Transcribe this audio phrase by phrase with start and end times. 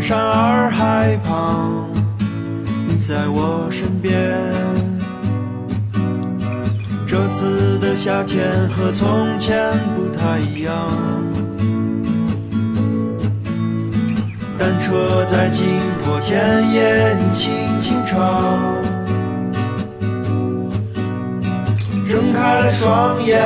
[0.00, 1.88] 山洱海旁，
[2.88, 4.12] 你在我身边。
[7.06, 9.56] 这次的夏天和从前
[9.94, 10.74] 不太一样。
[14.58, 15.64] 单车在经
[16.04, 18.18] 过田野，你轻轻唱。
[22.08, 23.40] 睁开了双眼，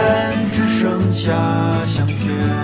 [0.46, 1.32] 只剩下
[1.84, 2.63] 相片。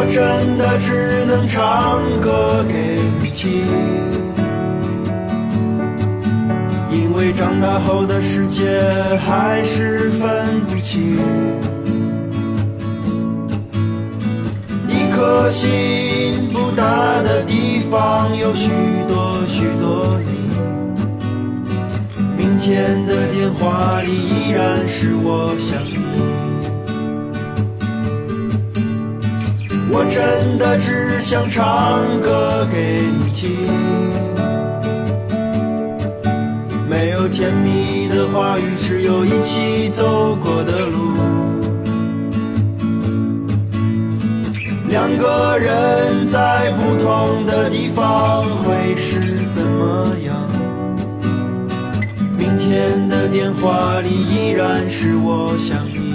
[0.00, 3.66] 我真的只能唱歌给你听，
[6.88, 8.64] 因为长大后的世界
[9.26, 11.18] 还是分不清。
[14.86, 18.70] 一颗心不大的地方有许
[19.08, 20.30] 多许多你，
[22.36, 25.97] 明天的电话里依然是我想你
[29.90, 33.50] 我真的只想唱歌给你听，
[36.88, 41.14] 没有甜蜜的话语，只有一起走过的路。
[44.88, 50.36] 两个人在不同的地方会是怎么样？
[52.36, 56.14] 明天的电话里依然是我想你。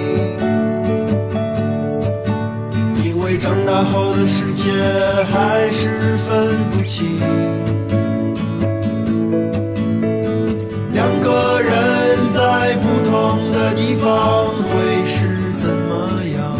[3.71, 4.69] 大后的世界
[5.31, 7.17] 还是分不清。
[10.91, 16.53] 两个人在不同的地方会是怎么样？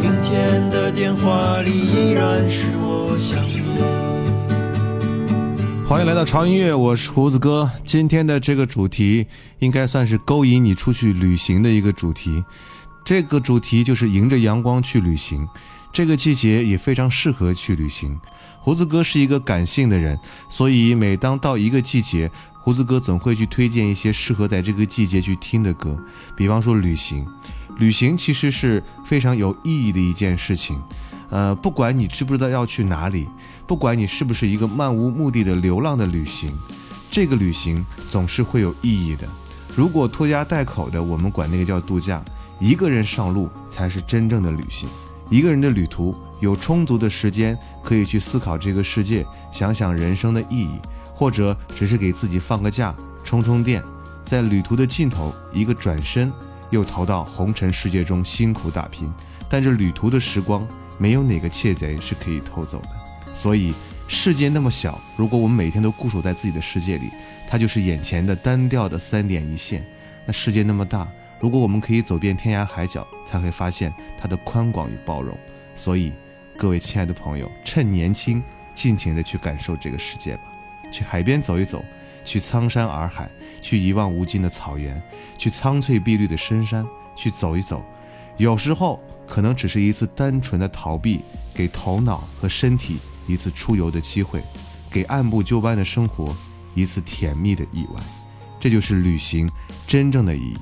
[0.00, 3.60] 明天的电话里依然是我想你。
[5.86, 7.70] 欢迎来到潮音乐，我是胡子哥。
[7.84, 9.26] 今天的这个主题
[9.58, 12.42] 应该算是勾引你出去旅行的一个主题。
[13.08, 15.48] 这个主题就是迎着阳光去旅行。
[15.94, 18.20] 这个季节也非常适合去旅行。
[18.60, 20.20] 胡子哥是一个感性的人，
[20.50, 25.98] 所以每当到一个季节，胡子哥总会去推荐一些适合在这个季节去听的歌。
[26.36, 27.26] 比方说旅行，
[27.78, 30.78] 旅行其实是非常有意义的一件事情。
[31.30, 33.26] 呃，不管你知不知道要去哪里，
[33.66, 36.52] 不管你是不是一个漫无目的的流浪的旅行，
[37.10, 39.26] 这个旅行总是会有意义的。
[39.74, 42.22] 如果拖家带口的，我们管那个叫度假；
[42.58, 44.88] 一个人上路才是真正的旅行。
[45.30, 52.94] 一个人的旅途有充足的时间可以去思考这个世界，想想人生的意义，或者只是给自己放个假，
[53.24, 53.82] 充充电。
[54.24, 56.32] 在旅途的尽头，一个转身，
[56.70, 59.10] 又逃到红尘世界中辛苦打拼。
[59.48, 60.66] 但这旅途的时光。
[61.00, 62.88] 没有哪个窃贼是可以偷走的，
[63.32, 63.72] 所以
[64.08, 67.08] 世界那么小，如果我们每天都固守在自己的世界里，
[67.48, 69.86] 它就是眼前的单调的三点一线。
[70.26, 71.06] 那世界那么大，
[71.40, 75.36] 如果我们可以走遍天涯海角，才会发现它的宽广与包容。
[75.74, 76.12] 所以，
[76.56, 78.42] 各位亲爱的朋友，趁年轻，
[78.74, 80.42] 尽情的去感受这个世界吧，
[80.90, 81.84] 去海边走一走，
[82.24, 83.30] 去苍山洱海，
[83.62, 85.00] 去一望无尽的草原，
[85.36, 87.84] 去苍翠碧绿的深山，去走一走。
[88.36, 89.00] 有时候。
[89.28, 91.20] 可能只是一次单纯的逃避，
[91.52, 92.96] 给头脑和身体
[93.26, 94.42] 一次出游的机会，
[94.90, 96.34] 给按部就班的生活
[96.74, 98.00] 一次甜蜜的意外，
[98.58, 99.46] 这就是旅行
[99.86, 100.56] 真正的意义。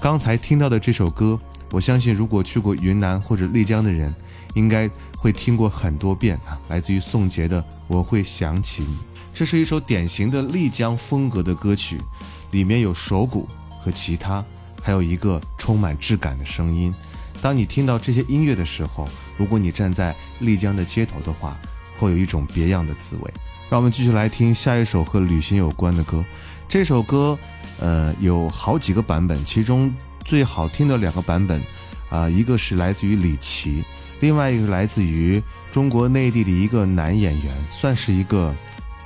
[0.00, 1.38] 刚才听到的这首歌，
[1.72, 4.14] 我相信如果去过云南或者丽江的人，
[4.54, 8.94] 应该会听过很多遍啊，来自于宋杰的《我会想起你》。
[9.34, 11.98] 这是一首典型的丽江风格的歌曲，
[12.52, 13.48] 里面有手鼓
[13.80, 14.44] 和吉他，
[14.80, 16.94] 还有一个充满质感的声音。
[17.42, 21.58] 当你听到这些音乐的时候，如果你站在丽江的街头的话，
[21.98, 23.32] 会有一种别样的滋味。
[23.68, 26.24] 让我们继续来听下一首和旅行有关的歌。
[26.68, 27.38] 这首歌，
[27.80, 29.92] 呃，有好几个版本，其中
[30.24, 31.62] 最好听的两个版本，
[32.10, 33.82] 啊，一个是来自于李琦，
[34.20, 35.42] 另外一个来自于
[35.72, 38.54] 中国内地的一个男演员，算是一个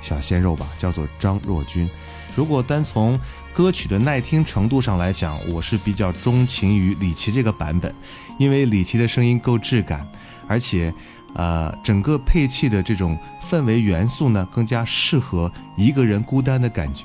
[0.00, 1.88] 小鲜肉吧，叫做张若昀。
[2.34, 3.18] 如果单从
[3.52, 7.94] 歌曲的耐听程度上来讲，我是比较钟情于李琦这个版本，
[8.38, 10.08] 因为李琦的声音够质感，
[10.48, 10.90] 而且，
[11.34, 13.18] 呃，整个配器的这种
[13.50, 17.04] 氛围元素呢，更加适合一个人孤单的感觉。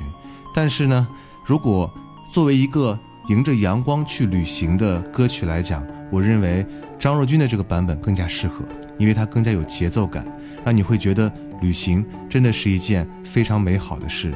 [0.56, 1.06] 但是呢，
[1.48, 1.90] 如果
[2.30, 3.00] 作为一个
[3.30, 6.68] 迎着阳光去旅行的歌曲来讲，我认为
[7.00, 8.66] 张若昀的这个版本更加适合，
[8.98, 10.28] 因为它更加有节奏感，
[10.66, 14.34] 让你会觉得旅行真的是一件非常美好的事，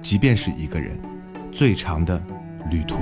[0.00, 0.96] 即便是一个人。
[1.50, 2.22] 最长的
[2.70, 2.96] 旅途。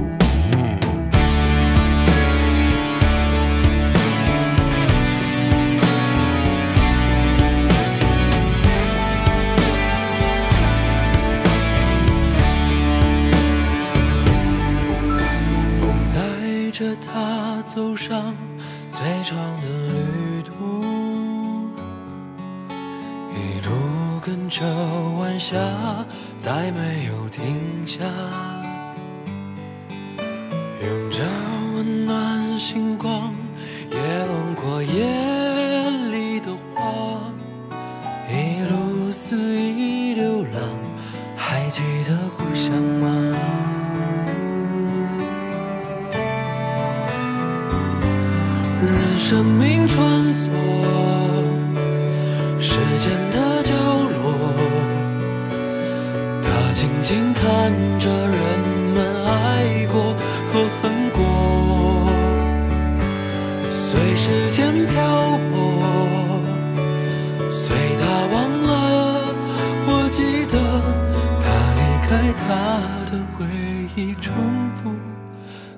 [17.62, 18.34] 走上
[18.90, 20.82] 最长的旅途，
[23.32, 24.64] 一路跟着
[25.18, 25.56] 晚霞。
[26.38, 28.00] 再没有停下，
[73.10, 73.44] 的回
[73.96, 74.32] 忆，重
[74.76, 74.94] 复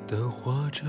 [0.07, 0.83] 的活着。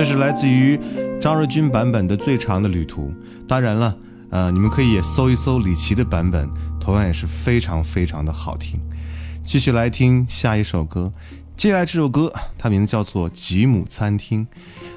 [0.00, 0.80] 这是来自于
[1.20, 3.12] 张若昀版本的最长的旅途。
[3.46, 3.94] 当然了，
[4.30, 6.48] 呃，你们可以也搜一搜李琦的版本，
[6.80, 8.80] 同样也是非常非常的好听。
[9.44, 11.12] 继续来听下一首歌，
[11.54, 14.40] 接下来这首歌它名字叫做《吉姆餐厅》，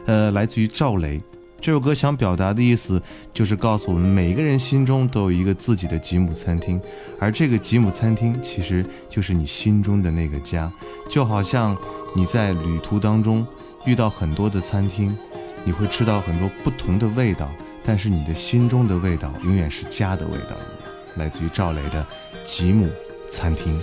[0.06, 1.22] 呃，来自于赵雷。
[1.60, 3.02] 这首歌想表达的意思
[3.34, 6.80] 就是告诉我们，每一个人心中都有一个自己的吉姆餐厅，
[7.20, 10.72] 而这个吉姆餐厅其实就是你心中的那个家，
[11.10, 11.76] 就好像
[12.16, 13.46] 你在旅途当中。
[13.86, 15.18] 遇到很多的餐厅，
[15.64, 17.52] 你会吃到很多不同的味道，
[17.84, 22.06] 但是你的心中的味道永远是家的味道一样，来自于赵雷的
[22.46, 22.90] 吉姆
[23.32, 23.78] 餐厅。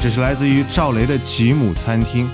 [0.00, 2.26] 这是来自于赵雷的《吉姆餐厅》。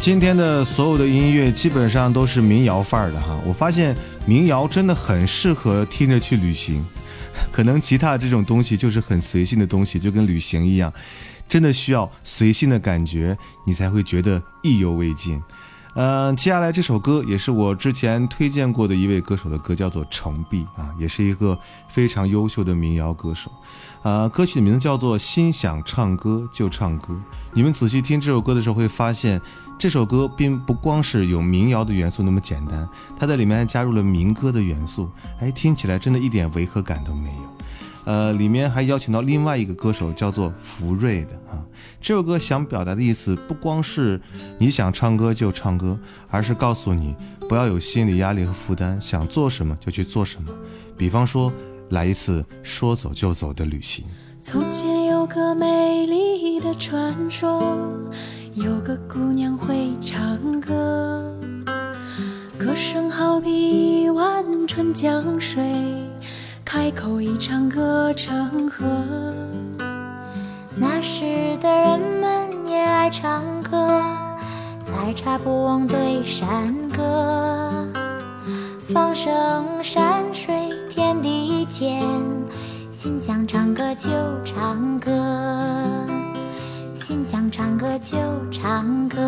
[0.00, 3.38] 今天的所有的音乐基本上都是民谣范儿的哈。
[3.44, 6.82] 我发现民谣真的很适合听着去旅行，
[7.52, 10.90] 可能吉他这种东西就是很随性的东西，就跟旅行一样，
[11.46, 15.38] 真的需要随性的感觉，你才会觉得意犹未尽。
[15.94, 23.50] 嗯，接下来这首歌也是我之前推荐过的一位歌手的歌，叫做程璧啊，也是一个非常优秀的民谣歌手。
[24.02, 27.12] 呃，歌曲的名字叫做《心想唱歌就唱歌》。
[27.52, 29.40] 你们仔细听这首歌的时候，会发现
[29.78, 35.10] 这首歌并不光是有民谣的元素那么简单，它在里面还加入了民歌的元素。
[35.40, 37.42] 哎，听起来真的一点违和感都没有。
[38.04, 41.62] 呃，里面还邀请到另外一个歌手，叫做福瑞的啊。
[42.00, 44.20] 这首歌想表达的意思，不光是
[44.58, 45.98] 你想唱歌就唱歌，
[46.30, 47.14] 而是告诉你
[47.48, 50.50] 不要有心理压力和负担，想做什么就去做什么。
[50.96, 51.52] 比方说，
[51.90, 54.04] 来一次说走就走的旅行。
[54.40, 57.60] 从前有个美丽的传说，
[58.54, 61.38] 有个姑娘会唱歌，
[62.58, 65.62] 歌声好比一湾春江水，
[66.72, 68.86] 开口一唱歌成河。
[70.76, 73.88] 那时的人们也爱唱歌，
[74.84, 77.84] 采茶不忘对山歌，
[78.94, 82.08] 放声山水天地间，
[82.92, 84.08] 心想唱歌就
[84.44, 85.10] 唱歌，
[86.94, 88.16] 心想唱歌就
[88.48, 89.18] 唱歌。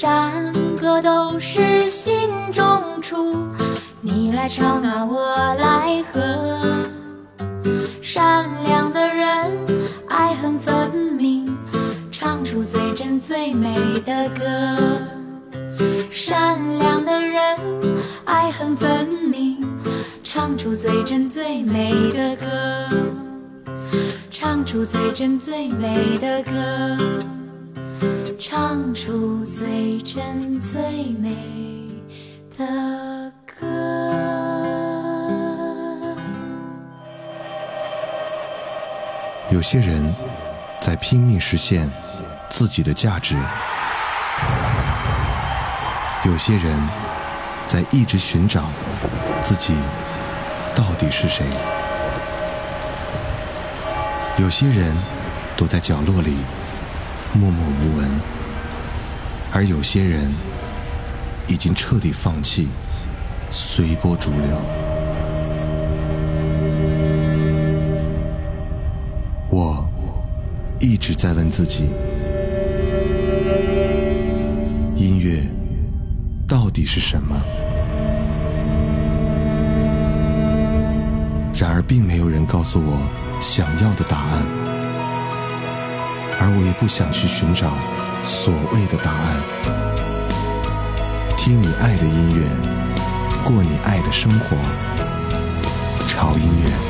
[0.00, 2.64] 山歌都是心中
[3.02, 3.36] 出，
[4.00, 6.58] 你来唱啊，我来和。
[8.00, 9.52] 善良的人，
[10.08, 11.54] 爱恨分明，
[12.10, 14.46] 唱出最真最美的歌。
[16.10, 17.58] 善良的人，
[18.24, 19.62] 爱恨分明，
[20.24, 22.46] 唱出最真最美的歌，
[24.30, 26.96] 唱出最真最美的歌，
[28.42, 30.80] 唱出最真最
[31.18, 31.36] 美
[32.56, 33.66] 的歌。
[39.50, 40.10] 有些人
[40.80, 41.86] 在拼命实现
[42.48, 43.36] 自己的价值，
[46.24, 46.80] 有些人
[47.66, 48.70] 在一直寻找
[49.42, 49.74] 自己
[50.74, 51.44] 到底是谁，
[54.38, 54.96] 有些人
[55.58, 56.38] 躲在角落里
[57.32, 58.08] 默默无闻，
[59.52, 60.30] 而有些人
[61.46, 62.68] 已经彻底放弃，
[63.50, 64.60] 随波逐流。
[69.48, 69.88] 我
[70.80, 71.90] 一直在问自己：
[74.96, 75.42] 音乐
[76.46, 77.40] 到底是什么？
[81.54, 82.96] 然而，并没有人告诉我
[83.38, 84.46] 想要的答案，
[86.40, 87.76] 而我也不想去寻找
[88.24, 89.40] 所谓的答案。
[91.36, 92.48] 听你爱的音乐，
[93.44, 94.56] 过你爱的生活，
[96.08, 96.89] 潮音乐。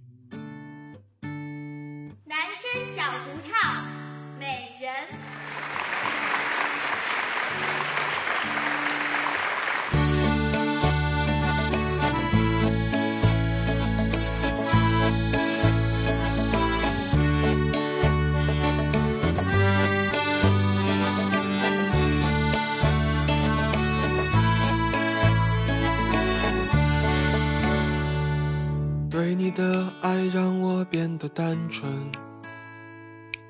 [29.71, 31.89] 的爱让我变得单纯，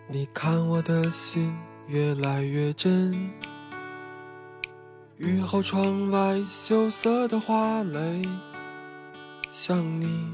[0.07, 1.51] 你看我的心
[1.88, 3.31] 越来越真。
[5.17, 8.21] 雨后窗外羞涩的花蕾，
[9.51, 10.27] 像你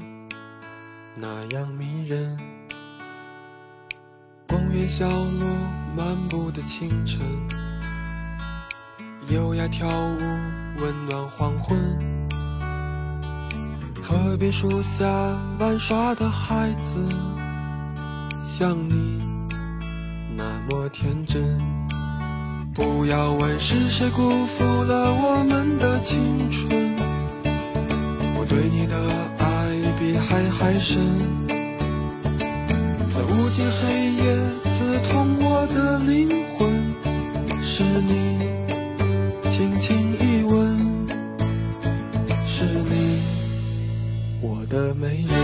[1.14, 2.38] 那样迷人。
[4.46, 5.46] 公园小路
[5.96, 7.20] 漫步的清晨，
[9.30, 10.18] 优雅跳舞
[10.82, 12.17] 温暖黄昏。
[14.08, 15.04] 河边树下
[15.58, 17.06] 玩耍的孩子，
[18.42, 19.20] 像你
[20.34, 21.58] 那么天真。
[22.72, 26.96] 不要问是谁辜负了我们的青春，
[28.34, 28.96] 我对你的
[29.44, 30.96] 爱比海还深。
[33.10, 34.22] 在无尽黑夜
[34.70, 36.72] 刺痛我的灵魂，
[37.62, 38.48] 是你
[44.78, 45.37] 我的美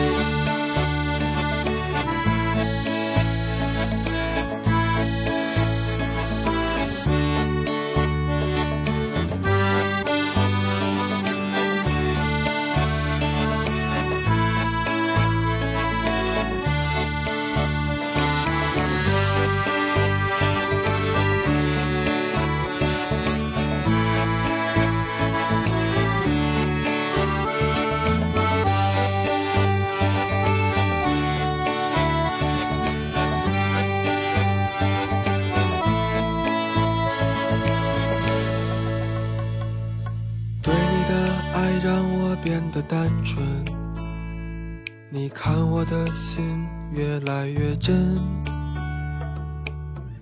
[46.95, 48.21] 越来越真。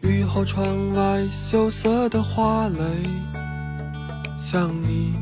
[0.01, 2.79] 雨后窗外羞涩的花蕾，
[4.41, 5.13] 像你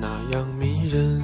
[0.00, 1.22] 那样迷人。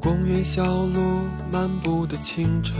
[0.00, 1.20] 公园小路
[1.52, 2.74] 漫步的清晨，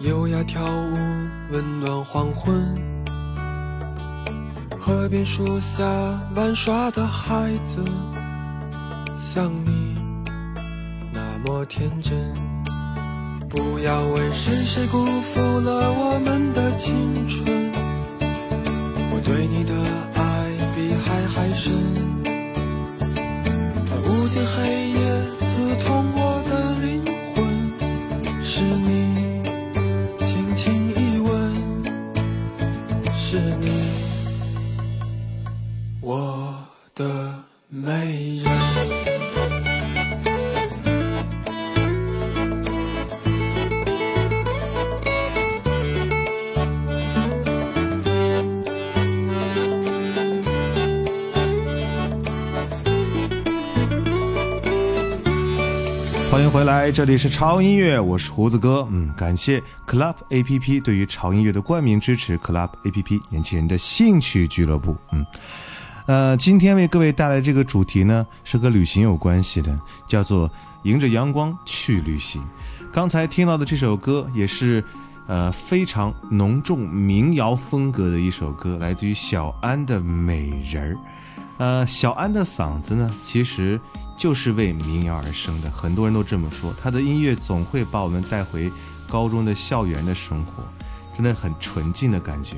[0.00, 0.94] 优雅跳舞
[1.52, 2.54] 温暖黄昏。
[4.78, 5.84] 河边树下
[6.34, 7.82] 玩耍的孩子，
[9.16, 9.83] 像你
[11.44, 12.12] 么天真。
[13.50, 17.70] 不要问是谁辜负了我们的青春，
[19.10, 19.74] 我对你的
[20.14, 20.22] 爱
[20.74, 21.72] 比海还深。
[23.84, 24.98] 在无尽黑夜
[25.46, 27.04] 刺痛我的灵
[27.34, 27.38] 魂，
[28.42, 29.42] 是你
[30.24, 31.30] 轻轻一吻，
[33.16, 33.68] 是你。
[36.00, 36.54] 我
[36.94, 37.04] 的
[37.68, 39.13] 美人。
[56.54, 58.86] 回来，这里是潮音乐，我是胡子哥。
[58.92, 64.96] 嗯，感谢 Club APP 对于潮音乐的冠名支持，Club APP 年轻人的兴趣俱乐部。
[65.10, 65.26] 嗯，
[66.06, 70.48] 呃，今天为各位带来这个主题呢，是和旅行有关系的，叫做
[70.84, 72.40] “迎着阳光去旅行”。
[72.94, 74.84] 刚才听到的这首歌也是
[75.26, 80.94] 呃非常浓重民谣风格的一首歌，来自于小安的《美人儿》。
[81.58, 83.80] 呃，小安的嗓子呢，其实
[84.16, 86.74] 就是为民谣而生的，很多人都这么说。
[86.82, 88.70] 他的音乐总会把我们带回
[89.08, 90.64] 高中的校园的生活，
[91.14, 92.56] 真的很纯净的感觉。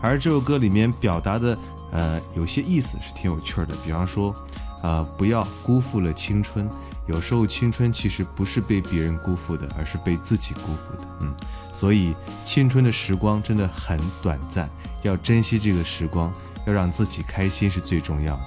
[0.00, 1.58] 而这首歌里面表达的，
[1.92, 4.34] 呃，有些意思是挺有趣的，比方说，
[4.82, 6.68] 呃，不要辜负了青春。
[7.06, 11.08] 有时候青春其实不是被别人辜负的，而是被自己辜负的。
[11.20, 11.34] 嗯，
[11.72, 12.14] 所以
[12.46, 14.68] 青春的时光真的很短暂，
[15.02, 16.32] 要珍惜这个时光。
[16.66, 18.46] 要让自己开心是最重要的，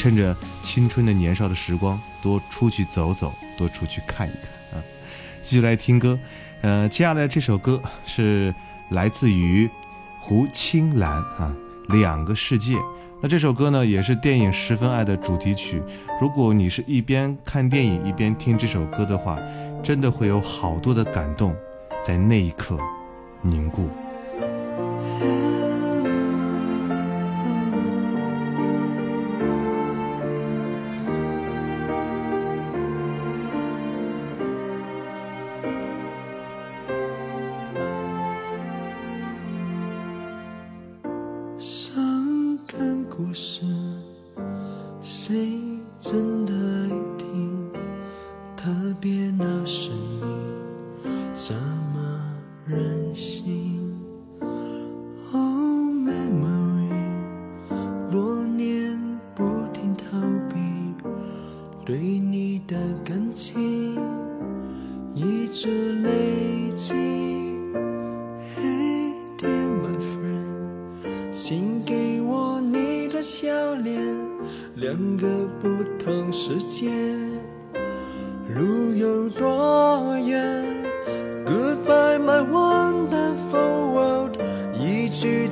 [0.00, 4.82] 趁着青春的年少的时光，多出去走走，多出去看一看啊！
[5.42, 6.18] 继续来听歌，
[6.62, 8.54] 呃，接下来这首歌是
[8.92, 9.68] 来自于
[10.18, 11.54] 胡青兰啊，
[11.92, 12.76] 《两个世界》。
[13.20, 15.82] 那这首歌呢，也是电影《十分爱》的主题曲。
[16.18, 19.38] 如果你是一边看电影一边听这首歌的话，
[19.82, 21.54] 真的会有好多的感动，
[22.02, 22.78] 在那一刻
[23.42, 23.90] 凝固。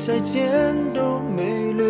[0.09, 1.85] 再见都没留，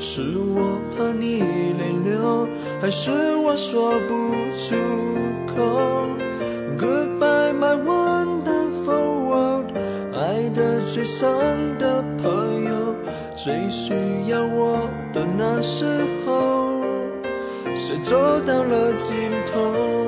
[0.00, 1.38] 是我怕你
[1.78, 2.48] 泪流，
[2.80, 4.74] 还是我说不出
[5.46, 6.08] 口
[6.76, 9.66] ？Goodbye my wonderful world，
[10.12, 12.96] 爱的最深的朋友，
[13.36, 13.94] 最需
[14.28, 15.84] 要我的那时
[16.26, 16.82] 候，
[17.76, 19.14] 谁走到了尽
[19.46, 20.01] 头？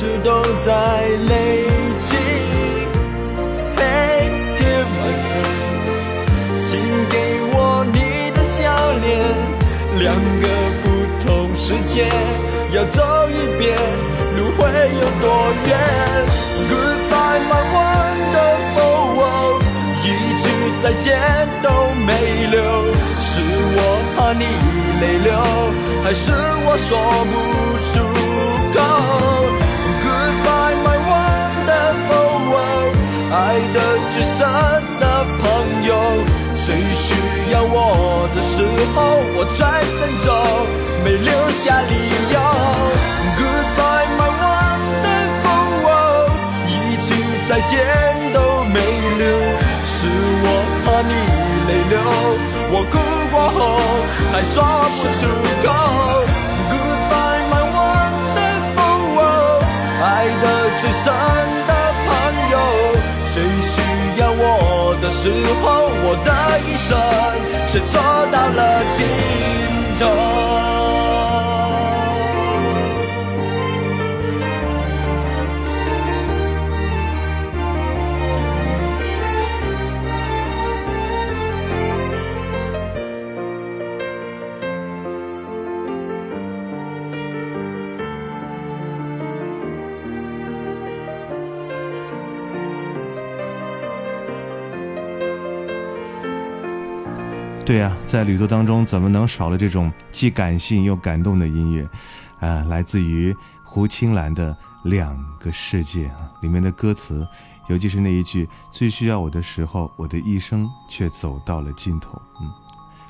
[0.00, 2.16] 直都在累积。
[3.76, 7.14] Hey dear my friend，请给
[7.52, 7.98] 我你
[8.30, 8.62] 的笑
[9.02, 9.20] 脸，
[9.98, 10.48] 两个
[10.80, 10.88] 不
[11.22, 12.08] 同世界
[12.72, 13.76] 要走一遍，
[14.38, 14.60] 路会
[15.02, 15.70] 有多远
[16.70, 19.60] ？Goodbye my wonderful world。
[20.02, 20.06] 一
[20.40, 20.44] 句
[20.82, 21.20] 再见
[21.62, 21.68] 都
[22.06, 22.08] 没
[22.50, 22.56] 留，
[23.20, 23.42] 是
[23.76, 23.78] 我
[24.16, 24.46] 怕你
[25.02, 25.28] 泪流，
[26.02, 26.32] 还是
[26.64, 26.96] 我说
[27.30, 27.34] 不
[33.32, 33.78] 爱的
[34.10, 34.38] 最深
[34.98, 35.46] 的朋
[35.86, 35.94] 友，
[36.56, 37.14] 最需
[37.52, 38.98] 要我的时候，
[39.36, 40.26] 我转身走，
[41.04, 41.94] 没留下理
[42.32, 42.36] 由。
[43.38, 46.34] Goodbye my wonderful world，
[46.66, 47.08] 一句
[47.46, 47.70] 再见
[48.32, 48.74] 都没
[49.16, 49.22] 留。
[49.86, 50.08] 是
[50.42, 50.46] 我
[50.82, 51.14] 怕你
[51.68, 51.94] 泪流，
[52.72, 52.98] 我哭
[53.30, 53.58] 过后
[54.32, 54.58] 还说
[54.98, 55.22] 不出
[55.62, 55.66] 口。
[56.72, 59.62] Goodbye my wonderful world，
[60.02, 60.04] 爱
[60.42, 60.44] 的
[60.80, 61.06] 最深
[63.32, 63.80] 最需
[64.18, 65.30] 要我的时
[65.62, 65.64] 候，
[66.02, 66.30] 我的
[66.66, 66.88] 一生
[67.68, 67.92] 却做
[68.32, 68.60] 到了
[68.96, 68.98] 尽
[70.00, 70.02] 头。
[97.70, 101.88] 对呀、在旅途当中怎么能少了这种既感性又感动的音乐？
[102.40, 103.32] 啊，来自于
[103.64, 104.52] 胡青兰的
[104.90, 107.24] 《两个世界》啊，里面的歌词，
[107.68, 112.50] 尤其是那一句“最需要我的时候，我的一生却走到了尽头”，嗯，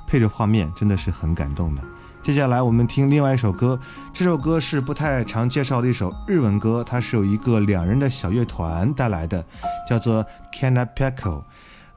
[0.07, 1.83] 配着画面真的是很感动的。
[2.23, 3.81] 接下来我们听另外一首歌，
[4.13, 9.43] 这首歌是不太常介绍的一首日文歌，它是由一个两人的小乐团带来的，
[9.89, 11.45] 叫做 Kanapeko。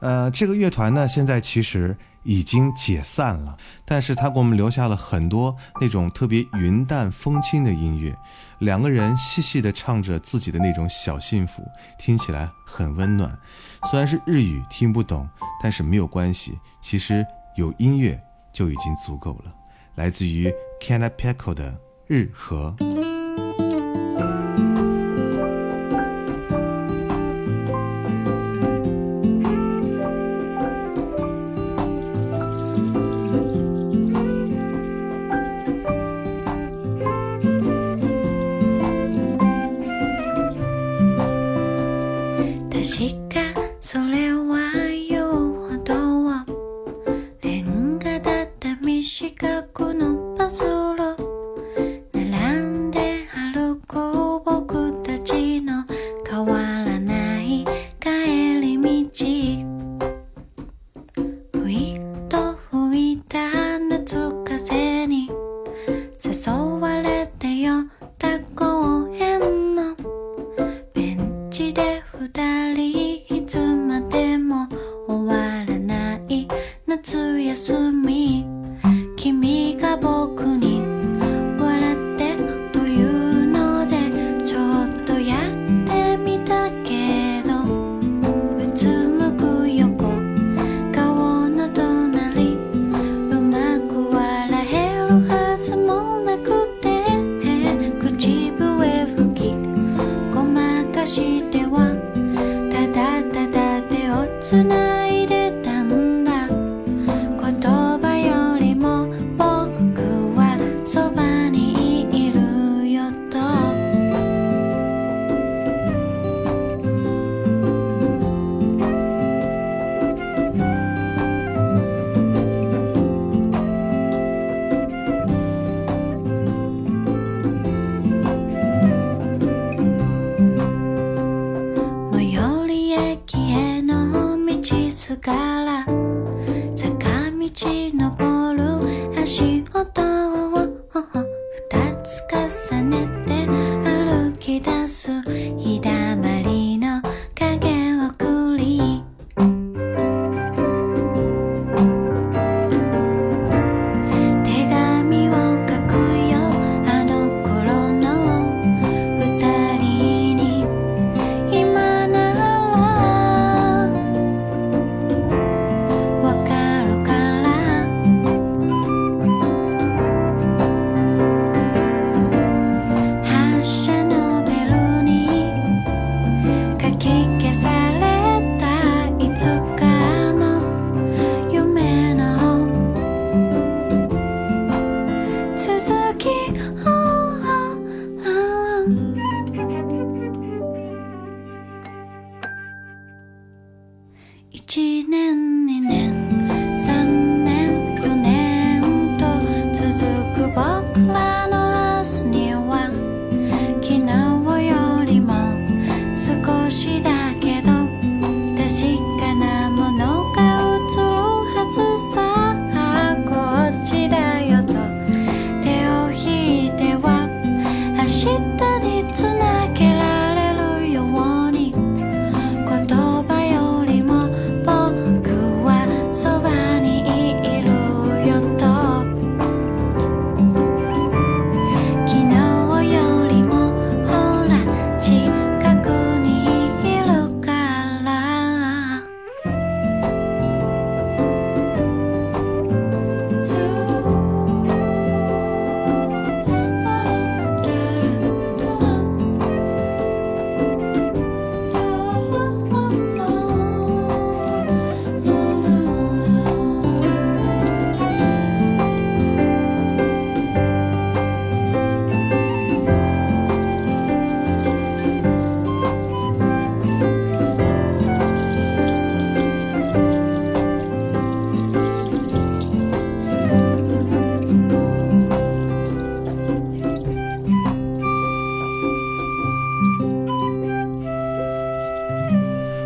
[0.00, 1.94] 呃，这个乐团呢，现在其实
[2.24, 8.16] 已经解散了，但是他给我们留下了很多那种特别云淡风轻的音乐，
[8.58, 11.62] 两个人细细的唱着自己的那种小幸福，
[11.98, 13.38] 听起来很温暖。
[13.90, 15.28] 虽然是日语听不懂，
[15.62, 17.24] 但是没有关系，其实
[17.56, 18.20] 有音乐
[18.52, 19.54] 就已经足够了。
[19.94, 21.70] 来自于 Kanapeko 的
[22.08, 22.74] 《日和》。
[42.84, 43.23] Gerçek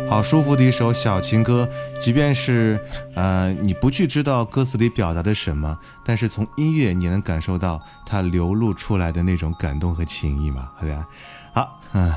[0.09, 1.69] 好舒服的一首小情歌，
[2.01, 2.83] 即便是
[3.13, 11.07] 呃你不去知道歌词里表达的什么，但是从音乐你能感受到它流露出来的那种感动和情谊嘛，对吧？
[11.53, 12.11] 好，嗯，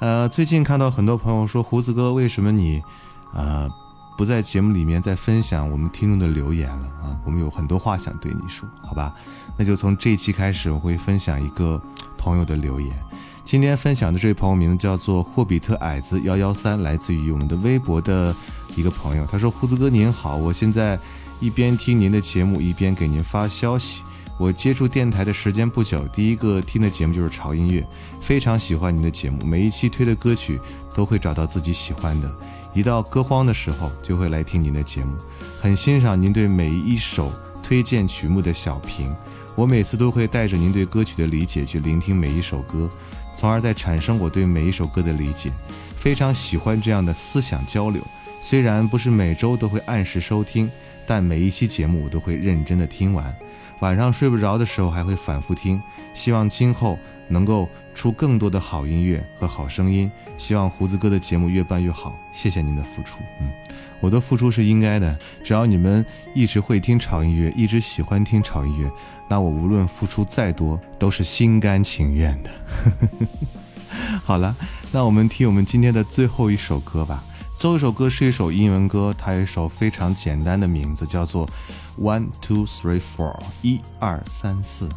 [0.00, 2.82] 呃，最近看到很多朋友说胡子哥，为什么你
[3.34, 3.66] 呃
[4.18, 7.18] 不在节目里面再分享我们听众的留言了啊？
[7.24, 9.14] 我们有很多话想对你说，好吧？
[9.56, 11.80] 那就从这一期开始，我会分享一个
[12.18, 12.94] 朋友的留言。
[13.50, 18.32] 今天分享的这位朋友名字叫做霍比特矮子幺幺三，来自于我们的微博的
[18.76, 19.26] 一个朋友。
[19.26, 20.96] 他说：“胡子哥您好，我现在
[21.40, 24.04] 一边听您的节目，一边给您发消息。
[24.38, 27.84] 我接触电台的时间不久，第一个听的节目就是潮音乐，
[28.22, 30.60] 非常喜欢您的节目，每一期推的歌曲
[30.94, 32.32] 都会找到自己喜欢的。
[32.72, 35.10] 一到歌荒的时候，就会来听您的节目，
[35.60, 37.32] 很欣赏您对每一首
[37.64, 39.12] 推荐曲目的小评。
[39.56, 42.88] 我每次都会带着您对歌曲的理解去聆听每一首歌。”
[43.40, 45.50] 从而在产生我对每一首歌的理解，
[45.98, 48.02] 非常喜欢这样的思想交流。
[48.42, 50.70] 虽然不是每周都会按时收听，
[51.06, 53.34] 但每一期节目我都会认真的听完。
[53.78, 55.80] 晚上睡不着的时候还会反复听。
[56.12, 57.66] 希望今后能够
[58.00, 60.10] 出更多的好音乐和好声音。
[60.38, 62.18] 希望胡子哥的节目越办越好。
[62.32, 63.52] 谢谢您的付出，嗯，
[64.00, 65.18] 我的付出是应该的。
[65.44, 66.02] 只要你们
[66.34, 68.90] 一直会听潮音乐，一直喜欢听潮音乐，
[69.28, 72.50] 那我无论付出再多，都是心甘情愿的。
[74.24, 74.56] 好了，
[74.90, 77.22] 那我们听我们今天的最后一首歌吧。
[77.58, 81.46] 最后一首歌是一首英文歌，它有一首非常简单的名字，叫做
[82.00, 84.88] One Two Three Four，一二三四，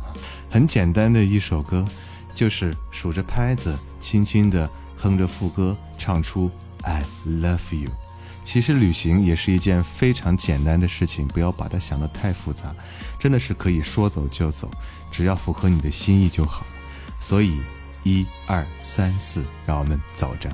[0.50, 1.86] 很简单的一首歌，
[2.34, 6.50] 就是数着拍子，轻轻的哼着副歌，唱出
[6.82, 7.90] I love you。
[8.44, 12.76] 其实旅行也是一件非常简单的事情，不要把它想得太复杂，
[13.18, 14.70] 真的是可以说走就走，
[15.10, 16.66] 只要符合你的心意就好。
[17.22, 17.62] 所以，
[18.04, 20.50] 一二三四，让我们走着。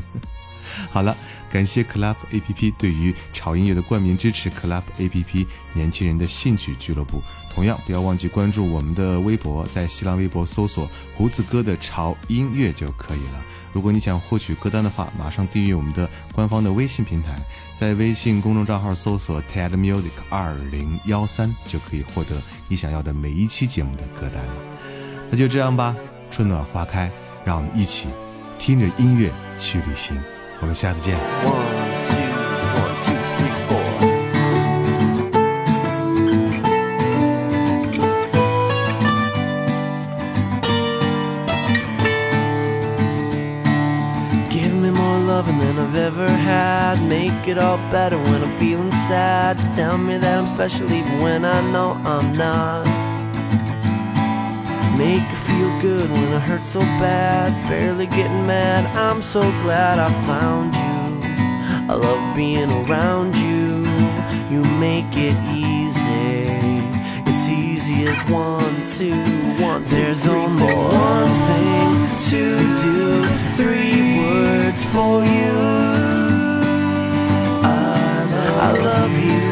[0.90, 1.16] 好了，
[1.50, 7.22] 感谢 Club A P P 对于潮音乐的冠名支持，Club A P P 年轻人的兴趣俱乐部。
[7.58, 13.44] 同样不要忘记关注我们的微博，在新浪微博搜索“胡子哥的潮音乐”就可以了。
[13.72, 17.36] 如果你想获取歌单的话，马上订阅我们的官方的微信平台，
[17.76, 24.52] 在微信公众账号搜索 TED Music 二零幺三就可以获得你想要的每一期节目的歌单了。
[25.28, 25.96] 那就这样吧，
[26.30, 27.10] 春暖花开，
[27.44, 28.06] 让我们一起
[28.56, 30.16] 听着音乐去旅行。
[30.60, 32.27] 我们下次见。
[47.58, 49.56] It all better when I'm feeling sad.
[49.74, 52.86] Tell me that I'm special even when I know I'm not.
[54.96, 57.50] Make it feel good when I hurt so bad.
[57.68, 58.86] Barely getting mad.
[58.96, 60.98] I'm so glad I found you.
[61.92, 63.66] I love being around you.
[64.52, 66.46] You make it easy.
[67.30, 69.18] It's easy as one, two,
[69.62, 69.96] one, two.
[69.96, 71.90] There's only one thing
[72.30, 72.42] to
[72.84, 73.26] do.
[73.56, 75.87] Three words for you.
[78.68, 79.48] I love you.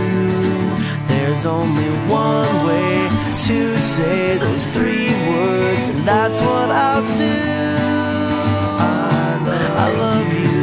[1.08, 3.08] There's only one way
[3.46, 7.36] to say those three words, and that's what I'll do.
[9.84, 10.56] I love you.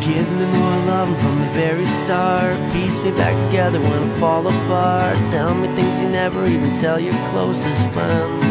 [0.00, 2.56] Give me more love from the very start.
[2.72, 5.18] Piece me back together when I fall apart.
[5.30, 8.45] Tell me things you never even tell your closest friends.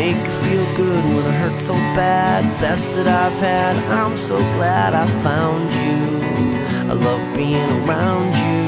[0.00, 2.42] Make it feel good when it hurts so bad.
[2.58, 3.76] Best that I've had.
[4.00, 6.90] I'm so glad I found you.
[6.90, 8.60] I love being around you.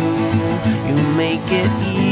[0.88, 2.11] You make it easy.